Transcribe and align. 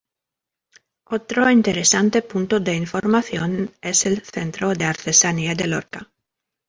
Otro 1.05 1.47
interesante 1.51 2.23
punto 2.23 2.59
de 2.59 2.75
información 2.75 3.71
es 3.83 4.07
el 4.07 4.23
Centro 4.23 4.73
de 4.73 4.85
Artesanía 4.85 5.53
de 5.53 5.67
Lorca. 5.67 6.09